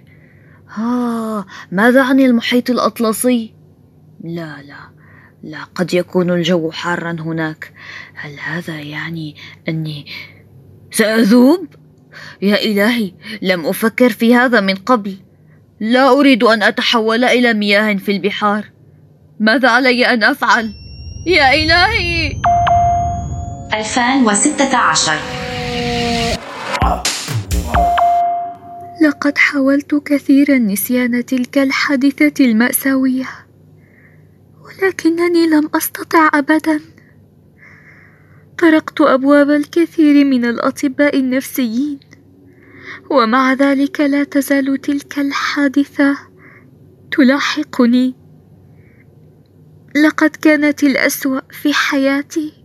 ها 0.69 1.47
ماذا 1.73 2.03
عن 2.03 2.21
المحيط 2.21 2.71
الأطلسي؟ 2.71 3.55
لا 4.25 4.63
لا 4.63 4.93
لا 5.43 5.65
قد 5.75 5.95
يكون 5.95 6.31
الجو 6.31 6.71
حارا 6.71 7.17
هناك 7.21 7.73
هل 8.15 8.41
هذا 8.41 8.81
يعني 8.81 9.37
أني 9.69 10.07
سأذوب؟ 10.91 11.67
يا 12.43 12.65
إلهي 12.65 13.13
لم 13.43 13.67
أفكر 13.67 14.11
في 14.11 14.35
هذا 14.35 14.61
من 14.61 14.75
قبل 14.75 15.17
لا 15.81 16.11
أريد 16.11 16.45
أن 16.45 16.63
أتحول 16.63 17.25
إلى 17.25 17.55
مياه 17.55 17.95
في 17.95 18.13
البحار 18.13 18.65
ماذا 19.41 19.69
علي 19.69 20.07
أن 20.07 20.25
أفعل؟ 20.25 20.73
يا 21.27 21.55
إلهي 21.55 22.43
2016 23.75 25.13
لقد 29.03 29.39
حاولت 29.39 29.95
كثيرا 29.95 30.59
نسيان 30.59 31.27
تلك 31.27 31.59
الحادثة 31.59 32.45
المأساوية 32.45 33.29
ولكنني 34.65 35.47
لم 35.47 35.71
أستطع 35.75 36.31
أبدا. 36.35 36.81
طرقت 38.59 39.01
أبواب 39.01 39.51
الكثير 39.51 40.25
من 40.25 40.45
الأطباء 40.45 41.19
النفسيين 41.19 42.01
ومع 43.11 43.53
ذلك 43.53 44.01
لا 44.01 44.25
تزال 44.25 44.81
تلك 44.81 45.19
الحادثة 45.19 46.19
تلاحقني. 47.13 48.15
لقد 50.05 50.31
كانت 50.31 50.83
الأسوأ 50.83 51.41
في 51.51 51.75
حياتي. 51.75 52.62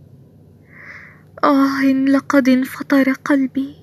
آه 1.44 1.82
لقد 1.84 2.48
انفطر 2.48 3.12
قلبي. 3.12 3.74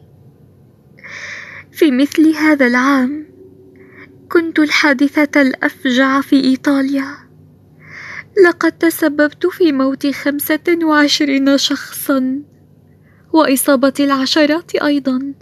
في 1.71 1.91
مثل 1.91 2.35
هذا 2.35 2.67
العام 2.67 3.25
كنت 4.31 4.59
الحادثة 4.59 5.41
الأفجع 5.41 6.21
في 6.21 6.43
إيطاليا. 6.43 7.17
لقد 8.45 8.71
تسببت 8.71 9.47
في 9.47 9.71
موت 9.71 10.07
خمسة 10.07 10.79
وعشرين 10.83 11.57
شخصا 11.57 12.43
وإصابة 13.33 13.93
العشرات 13.99 14.75
أيضا. 14.75 15.33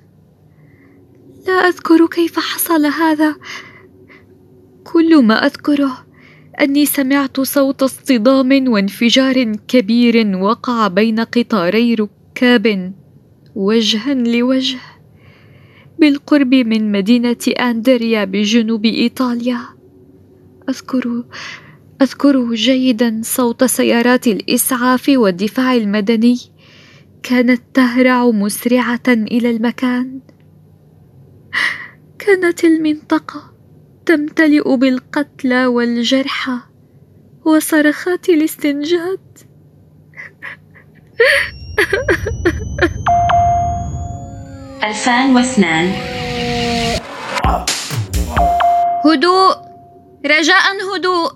لا 1.48 1.54
أذكر 1.54 2.08
كيف 2.08 2.40
حصل 2.40 2.86
هذا. 2.86 3.36
كل 4.84 5.24
ما 5.24 5.46
أذكره 5.46 6.06
أني 6.62 6.86
سمعت 6.86 7.42
صوت 7.42 7.84
اصطدام 7.84 8.68
وانفجار 8.68 9.56
كبير 9.68 10.38
وقع 10.38 10.88
بين 10.88 11.20
قطاري 11.20 11.96
ركاب 11.96 12.94
وجها 13.56 14.14
لوجه 14.14 14.80
بالقرب 16.00 16.56
من 16.56 16.92
مدينة 16.92 17.38
أندريا 17.60 18.26
بجنوب 18.26 18.86
إيطاليا. 18.86 19.60
أذكر 20.70 21.24
أذكر 22.02 22.54
جيدا 22.54 23.22
صوت 23.24 23.64
سيارات 23.64 24.28
الإسعاف 24.28 25.10
والدفاع 25.10 25.76
المدني. 25.76 26.38
كانت 27.24 27.62
تهرع 27.74 28.30
مسرعة 28.30 29.08
إلى 29.08 29.50
المكان. 29.50 30.20
كانت 32.20 32.64
المنطقة 32.64 33.53
تمتلئ 34.06 34.76
بالقتلى 34.76 35.66
والجرحى 35.66 36.60
وصرخات 37.46 38.30
الاستنجاد. 38.30 39.20
ألفان 44.84 45.36
واثنان. 45.36 45.94
هدوء 49.06 49.56
رجاء 50.26 50.96
هدوء. 50.96 51.32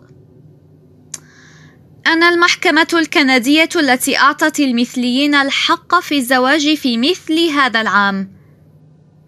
أنا 2.07 2.29
المحكمة 2.29 2.88
الكندية 2.94 3.69
التي 3.75 4.17
أعطت 4.17 4.59
المثليين 4.59 5.35
الحق 5.35 6.00
في 6.00 6.17
الزواج 6.17 6.75
في 6.75 6.97
مثل 6.97 7.39
هذا 7.50 7.81
العام. 7.81 8.31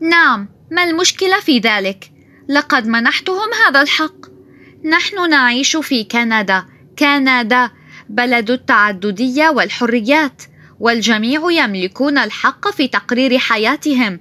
نعم 0.02 0.50
ما 0.72 0.84
المشكلة 0.84 1.40
في 1.40 1.60
ذلك؟ 1.60 2.19
لقد 2.50 2.88
منحتهم 2.88 3.50
هذا 3.68 3.82
الحق. 3.82 4.26
نحن 4.86 5.30
نعيش 5.30 5.78
في 5.78 6.04
كندا. 6.04 6.66
كندا 7.00 7.72
بلد 8.10 8.52
التعددية 8.52 9.50
والحريات 9.50 10.44
والجميع 10.80 11.42
يملكون 11.52 12.18
الحق 12.18 12.70
في 12.72 12.88
تقرير 12.88 13.38
حياتهم. 13.38 14.20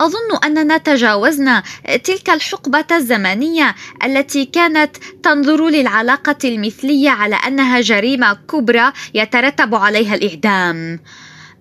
أظن 0.00 0.36
أننا 0.44 0.76
تجاوزنا 0.76 1.62
تلك 2.04 2.30
الحقبة 2.30 2.84
الزمنية 2.92 3.74
التي 4.04 4.44
كانت 4.44 4.96
تنظر 5.22 5.68
للعلاقة 5.68 6.38
المثلية 6.44 7.10
على 7.10 7.36
أنها 7.36 7.80
جريمة 7.80 8.32
كبرى 8.34 8.92
يترتب 9.14 9.74
عليها 9.74 10.14
الإعدام. 10.14 11.00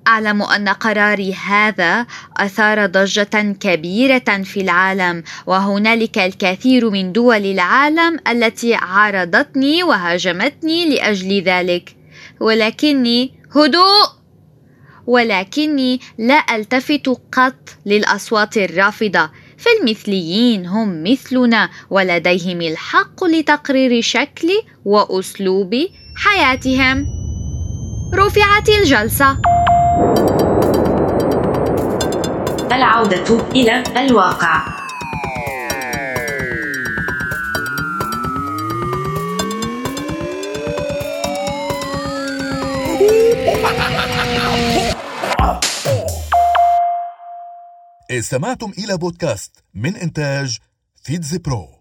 أعلم 0.09 0.41
أن 0.41 0.69
قراري 0.69 1.33
هذا 1.33 2.05
أثار 2.37 2.85
ضجة 2.85 3.55
كبيرة 3.59 4.43
في 4.43 4.61
العالم 4.61 5.23
وهنالك 5.47 6.17
الكثير 6.17 6.89
من 6.89 7.11
دول 7.11 7.45
العالم 7.45 8.17
التي 8.27 8.73
عارضتني 8.75 9.83
وهاجمتني 9.83 10.95
لأجل 10.95 11.41
ذلك. 11.41 11.95
ولكني 12.41 13.33
هدوء! 13.55 14.19
ولكني 15.07 15.99
لا 16.17 16.55
ألتفت 16.55 17.09
قط 17.31 17.69
للأصوات 17.85 18.57
الرافضة. 18.57 19.29
فالمثليين 19.57 20.65
هم 20.65 21.03
مثلنا 21.03 21.69
ولديهم 21.89 22.61
الحق 22.61 23.23
لتقرير 23.23 24.01
شكل 24.01 24.49
وأسلوب 24.85 25.75
حياتهم. 26.15 27.05
رفعت 28.15 28.69
الجلسة. 28.69 29.48
العودة 32.71 33.49
إلى 33.55 33.83
الواقع. 33.97 34.79
استمعتم 48.11 48.71
إلى 48.77 48.97
بودكاست 48.97 49.63
من 49.73 49.95
إنتاج 49.95 50.57
فيتز 51.03 51.35
برو 51.35 51.78